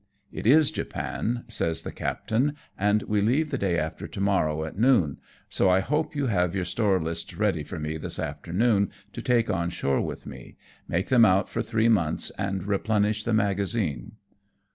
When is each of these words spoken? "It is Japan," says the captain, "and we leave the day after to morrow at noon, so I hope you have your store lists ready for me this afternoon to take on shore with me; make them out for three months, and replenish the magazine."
"It 0.31 0.47
is 0.47 0.71
Japan," 0.71 1.43
says 1.47 1.83
the 1.83 1.91
captain, 1.91 2.55
"and 2.75 3.03
we 3.03 3.21
leave 3.21 3.51
the 3.51 3.57
day 3.59 3.77
after 3.77 4.07
to 4.07 4.19
morrow 4.19 4.65
at 4.65 4.75
noon, 4.75 5.17
so 5.47 5.69
I 5.69 5.79
hope 5.81 6.15
you 6.15 6.25
have 6.25 6.55
your 6.55 6.65
store 6.65 6.99
lists 6.99 7.35
ready 7.37 7.61
for 7.61 7.77
me 7.77 7.97
this 7.97 8.17
afternoon 8.17 8.89
to 9.13 9.21
take 9.21 9.51
on 9.51 9.69
shore 9.69 10.01
with 10.01 10.25
me; 10.25 10.57
make 10.87 11.09
them 11.09 11.23
out 11.23 11.49
for 11.49 11.61
three 11.61 11.87
months, 11.87 12.31
and 12.39 12.63
replenish 12.65 13.25
the 13.25 13.33
magazine." 13.33 14.13